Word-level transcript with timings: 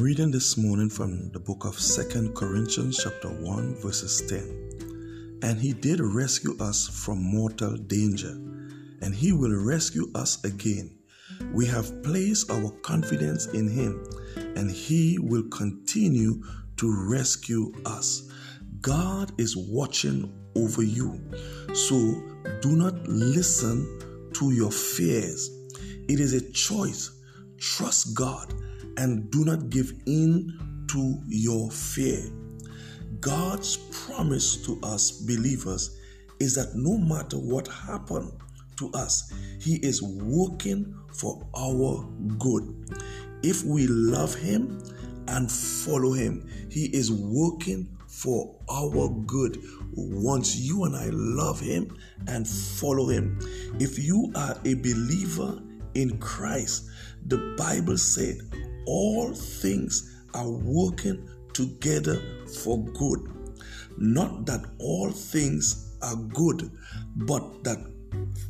reading 0.00 0.30
this 0.30 0.56
morning 0.56 0.88
from 0.88 1.30
the 1.32 1.38
book 1.38 1.66
of 1.66 1.78
Second 1.78 2.34
Corinthians, 2.34 2.98
chapter 3.04 3.28
1, 3.28 3.74
verses 3.82 4.22
10. 4.30 5.40
And 5.42 5.60
he 5.60 5.74
did 5.74 6.00
rescue 6.00 6.56
us 6.58 6.88
from 6.88 7.22
mortal 7.22 7.76
danger, 7.76 8.30
and 9.02 9.14
he 9.14 9.32
will 9.32 9.54
rescue 9.62 10.10
us 10.14 10.42
again. 10.42 10.96
We 11.52 11.66
have 11.66 12.02
placed 12.02 12.50
our 12.50 12.70
confidence 12.80 13.48
in 13.48 13.68
him, 13.68 14.02
and 14.56 14.70
he 14.70 15.18
will 15.20 15.46
continue 15.50 16.42
to 16.78 17.10
rescue 17.10 17.70
us. 17.84 18.26
God 18.80 19.38
is 19.38 19.54
watching 19.54 20.32
over 20.56 20.82
you, 20.82 21.20
so 21.74 21.96
do 22.62 22.74
not 22.74 22.94
listen 23.06 24.30
to 24.32 24.50
your 24.52 24.72
fears. 24.72 25.50
It 26.08 26.20
is 26.20 26.32
a 26.32 26.52
choice. 26.52 27.19
Trust 27.60 28.14
God 28.14 28.54
and 28.96 29.30
do 29.30 29.44
not 29.44 29.68
give 29.68 29.92
in 30.06 30.86
to 30.88 31.22
your 31.28 31.70
fear. 31.70 32.22
God's 33.20 33.76
promise 33.76 34.56
to 34.64 34.80
us 34.82 35.10
believers 35.10 35.98
is 36.38 36.54
that 36.54 36.74
no 36.74 36.96
matter 36.96 37.36
what 37.36 37.68
happened 37.68 38.32
to 38.76 38.90
us, 38.92 39.32
He 39.60 39.74
is 39.76 40.02
working 40.02 40.94
for 41.12 41.46
our 41.54 42.08
good. 42.38 42.96
If 43.42 43.62
we 43.62 43.86
love 43.86 44.34
Him 44.34 44.82
and 45.28 45.52
follow 45.52 46.12
Him, 46.12 46.48
He 46.70 46.86
is 46.86 47.12
working 47.12 47.94
for 48.08 48.56
our 48.70 49.10
good. 49.26 49.62
Once 49.92 50.56
you 50.56 50.84
and 50.84 50.96
I 50.96 51.10
love 51.12 51.60
Him 51.60 51.94
and 52.26 52.48
follow 52.48 53.06
Him, 53.08 53.38
if 53.78 53.98
you 53.98 54.32
are 54.34 54.56
a 54.64 54.74
believer 54.74 55.60
in 55.94 56.18
Christ, 56.18 56.88
the 57.26 57.54
Bible 57.56 57.98
said, 57.98 58.38
all 58.86 59.32
things 59.32 60.24
are 60.34 60.50
working 60.50 61.28
together 61.52 62.20
for 62.62 62.78
good. 62.78 63.20
Not 63.98 64.46
that 64.46 64.64
all 64.78 65.10
things 65.10 65.96
are 66.02 66.16
good, 66.16 66.70
but 67.16 67.64
that 67.64 67.78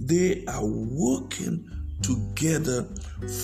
they 0.00 0.44
are 0.46 0.64
working 0.64 1.68
together 2.02 2.88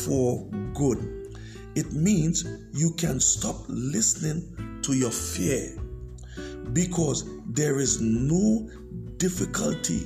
for 0.05 0.49
good. 0.75 1.27
It 1.75 1.93
means 1.93 2.45
you 2.73 2.93
can 2.95 3.21
stop 3.21 3.65
listening 3.69 4.81
to 4.83 4.95
your 4.95 5.11
fear 5.11 5.77
because 6.73 7.29
there 7.49 7.79
is 7.79 8.01
no 8.01 8.71
difficulty, 9.19 10.05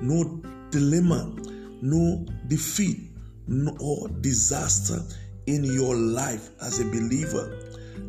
no 0.00 0.42
dilemma, 0.70 1.34
no 1.82 2.26
defeat, 2.48 3.10
no 3.46 4.08
disaster 4.20 5.00
in 5.46 5.64
your 5.64 5.94
life 5.94 6.50
as 6.60 6.80
a 6.80 6.84
believer 6.84 7.58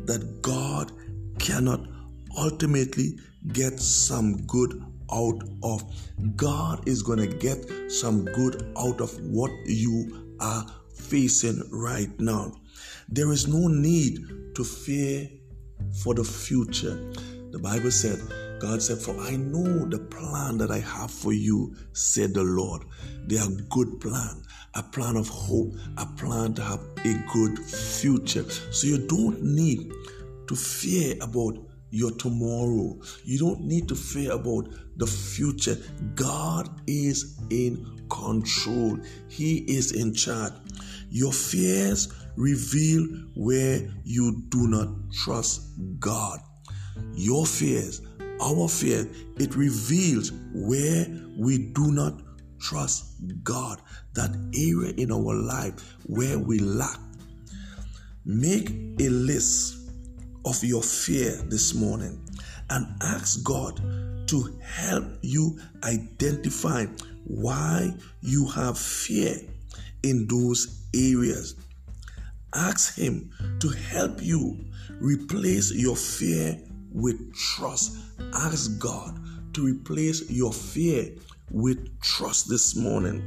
that 0.04 0.42
God 0.42 0.92
cannot 1.38 1.86
ultimately 2.36 3.18
get 3.52 3.78
some 3.78 4.44
good 4.46 4.82
out 5.12 5.42
of. 5.62 5.84
God 6.36 6.86
is 6.86 7.02
going 7.02 7.18
to 7.18 7.26
get 7.26 7.90
some 7.90 8.24
good 8.24 8.72
out 8.76 9.00
of 9.00 9.18
what 9.20 9.50
you 9.64 10.34
are 10.40 10.66
facing 10.94 11.62
right 11.70 12.10
now. 12.20 12.52
There 13.08 13.32
is 13.32 13.46
no 13.46 13.68
need 13.68 14.54
to 14.54 14.64
fear 14.64 15.28
for 16.02 16.14
the 16.14 16.24
future. 16.24 17.12
The 17.50 17.58
Bible 17.58 17.90
said, 17.90 18.20
God 18.60 18.82
said, 18.82 18.98
For 18.98 19.18
I 19.20 19.36
know 19.36 19.86
the 19.86 19.98
plan 19.98 20.58
that 20.58 20.70
I 20.70 20.80
have 20.80 21.10
for 21.10 21.32
you, 21.32 21.74
said 21.92 22.34
the 22.34 22.42
Lord. 22.42 22.82
They 23.26 23.38
are 23.38 23.48
good 23.70 24.00
plan, 24.00 24.42
a 24.78 24.82
plan 24.82 25.16
of 25.16 25.28
hope, 25.28 25.74
a 25.96 26.06
plan 26.06 26.54
to 26.54 26.62
have 26.62 26.80
a 27.04 27.14
good 27.32 27.58
future. 27.58 28.48
So 28.70 28.86
you 28.86 29.06
don't 29.08 29.42
need 29.42 29.92
to 30.46 30.54
fear 30.54 31.16
about 31.20 31.58
your 31.90 32.12
tomorrow. 32.12 32.96
You 33.24 33.38
don't 33.38 33.62
need 33.62 33.88
to 33.88 33.96
fear 33.96 34.32
about 34.32 34.68
the 34.96 35.06
future. 35.06 35.76
God 36.14 36.68
is 36.86 37.40
in 37.50 38.06
control, 38.08 38.98
He 39.28 39.58
is 39.66 39.92
in 39.92 40.14
charge. 40.14 40.52
Your 41.10 41.32
fears 41.32 42.12
reveal 42.36 43.04
where 43.34 43.80
you 44.04 44.44
do 44.48 44.68
not 44.68 44.88
trust 45.24 45.62
God. 45.98 46.38
Your 47.14 47.46
fears, 47.46 48.00
our 48.40 48.68
fear, 48.68 49.08
it 49.38 49.56
reveals 49.56 50.30
where 50.54 51.06
we 51.36 51.58
do 51.72 51.90
not 51.90 52.20
trust 52.60 53.04
God, 53.42 53.80
that 54.14 54.30
area 54.54 54.92
in 54.96 55.12
our 55.12 55.34
life 55.34 55.96
where 56.06 56.38
we 56.38 56.58
lack. 56.58 56.98
Make 58.24 58.70
a 59.00 59.08
list 59.08 59.90
of 60.44 60.62
your 60.62 60.82
fear 60.82 61.42
this 61.48 61.74
morning 61.74 62.20
and 62.70 62.86
ask 63.02 63.42
God 63.42 63.76
to 64.28 64.58
help 64.62 65.04
you 65.22 65.58
identify 65.82 66.86
why 67.24 67.92
you 68.20 68.46
have 68.48 68.78
fear 68.78 69.36
in 70.02 70.26
those 70.26 70.86
areas. 70.94 71.56
Ask 72.54 72.96
Him 72.96 73.30
to 73.60 73.68
help 73.68 74.22
you 74.22 74.58
replace 75.00 75.72
your 75.72 75.96
fear 75.96 76.58
with 76.92 77.34
trust. 77.34 77.98
Ask 78.34 78.78
God 78.78 79.18
to 79.54 79.64
replace 79.64 80.30
your 80.30 80.52
fear 80.52 81.12
with 81.50 82.00
trust 82.00 82.48
this 82.48 82.76
morning. 82.76 83.22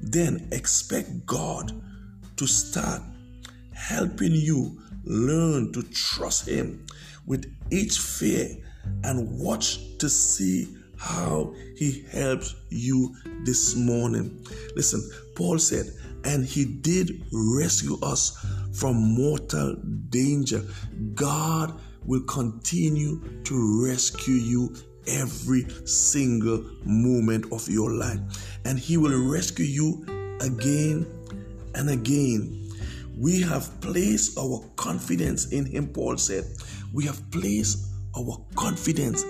Then 0.00 0.48
expect 0.52 1.26
God 1.26 1.72
to 2.36 2.46
start 2.46 3.02
helping 3.74 4.32
you 4.32 4.80
learn 5.04 5.72
to 5.72 5.82
trust 5.82 6.48
Him 6.48 6.86
with 7.26 7.52
each 7.70 7.98
fear 7.98 8.48
and 9.04 9.38
watch 9.38 9.98
to 9.98 10.08
see 10.08 10.76
how 10.98 11.54
He 11.76 12.04
helps 12.10 12.54
you 12.70 13.14
this 13.44 13.74
morning. 13.74 14.44
Listen, 14.76 15.02
Paul 15.34 15.58
said, 15.58 15.86
and 16.24 16.44
He 16.44 16.64
did 16.64 17.24
rescue 17.32 17.98
us 18.02 18.44
from 18.72 18.96
mortal 18.96 19.76
danger. 20.10 20.64
God 21.14 21.78
will 22.04 22.22
continue 22.22 23.20
to 23.44 23.84
rescue 23.84 24.34
you 24.34 24.74
every 25.06 25.66
single 25.84 26.64
moment 26.84 27.52
of 27.52 27.68
your 27.68 27.90
life. 27.90 28.20
And 28.64 28.78
He 28.78 28.96
will 28.96 29.30
rescue 29.30 29.64
you 29.64 30.06
again 30.40 31.06
and 31.74 31.90
again. 31.90 32.70
We 33.18 33.40
have 33.42 33.80
placed 33.80 34.38
our 34.38 34.64
confidence 34.76 35.52
in 35.52 35.66
Him, 35.66 35.88
Paul 35.88 36.16
said. 36.16 36.44
We 36.92 37.04
have 37.04 37.30
placed 37.30 37.86
our 38.16 38.40
confidence 38.54 39.24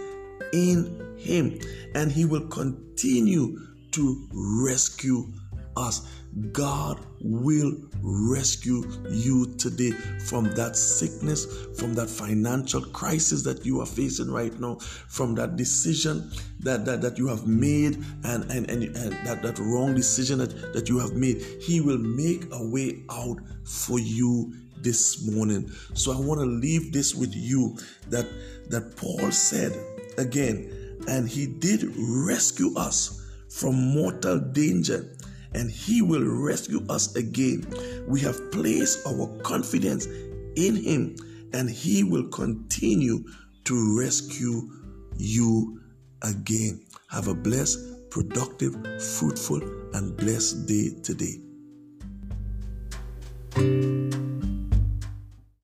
in 0.53 1.17
Him, 1.19 1.59
and 1.95 2.11
He 2.11 2.25
will 2.25 2.47
continue 2.49 3.59
to 3.93 4.29
rescue 4.33 5.33
us. 5.77 6.09
God 6.53 6.99
will 7.21 7.75
rescue 8.03 8.85
you 9.11 9.55
today 9.59 9.91
from 10.27 10.55
that 10.55 10.77
sickness, 10.77 11.47
from 11.79 11.95
that 11.95 12.09
financial 12.09 12.81
crisis 12.81 13.43
that 13.43 13.67
you 13.67 13.81
are 13.81 13.87
facing 13.87 14.31
right 14.31 14.59
now, 14.59 14.77
from 14.77 15.35
that 15.35 15.57
decision 15.57 16.31
that, 16.61 16.85
that, 16.87 17.03
that 17.03 17.19
you 17.19 17.29
have 17.29 17.47
made 17.47 18.03
and, 18.25 18.51
and, 18.51 18.71
and, 18.71 18.85
and 18.97 19.13
that, 19.27 19.43
that 19.43 19.59
wrong 19.59 19.95
decision 19.95 20.39
that, 20.39 20.73
that 20.73 20.89
you 20.89 20.99
have 20.99 21.13
made. 21.13 21.43
He 21.61 21.81
will 21.81 21.99
make 21.99 22.45
a 22.53 22.67
way 22.67 23.03
out 23.11 23.39
for 23.65 23.99
you 23.99 24.55
this 24.79 25.31
morning. 25.31 25.71
So 25.95 26.13
I 26.13 26.21
want 26.21 26.41
to 26.41 26.47
leave 26.47 26.93
this 26.93 27.15
with 27.15 27.35
you 27.35 27.77
that 28.09 28.27
that 28.69 28.97
Paul 28.97 29.31
said 29.31 29.73
again, 30.19 30.99
and 31.09 31.29
he 31.29 31.47
did 31.47 31.85
rescue 31.97 32.75
us 32.77 33.23
from 33.49 33.75
mortal 33.75 34.39
danger 34.39 35.15
and 35.55 35.71
He 35.71 36.03
will 36.03 36.25
rescue 36.25 36.85
us 36.89 37.15
again. 37.17 37.67
We 38.07 38.21
have 38.21 38.51
placed 38.53 39.07
our 39.07 39.27
confidence 39.43 40.07
in 40.57 40.77
Him, 40.77 41.17
and 41.53 41.71
He 41.71 42.05
will 42.05 42.29
continue 42.29 43.25
to 43.65 43.99
rescue 43.99 44.71
you 45.17 45.81
again. 46.23 46.85
Have 47.11 47.29
a 47.29 47.35
blessed, 47.35 48.11
productive, 48.11 48.75
fruitful, 49.03 49.63
and 49.95 50.17
blessed 50.17 50.67
day 50.67 50.91
today. 51.03 51.39